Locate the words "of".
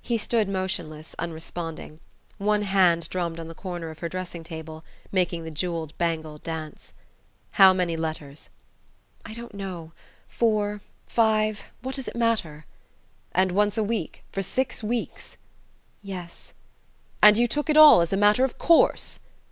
3.90-3.98, 18.44-18.58